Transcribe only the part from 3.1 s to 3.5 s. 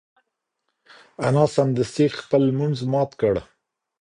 کړ.